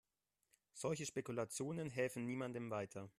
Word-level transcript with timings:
Solche 0.73 1.05
Spekulationen 1.05 1.87
helfen 1.91 2.25
niemandem 2.25 2.71
weiter. 2.71 3.07